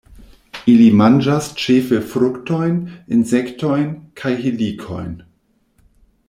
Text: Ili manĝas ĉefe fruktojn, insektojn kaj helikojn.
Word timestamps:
Ili 0.71 0.85
manĝas 1.01 1.49
ĉefe 1.63 1.99
fruktojn, 2.13 2.81
insektojn 3.19 3.87
kaj 4.23 4.33
helikojn. 4.47 5.15